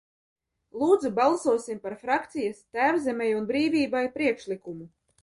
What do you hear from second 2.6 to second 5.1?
"Tēvzemei un brīvībai" priekšlikumu!"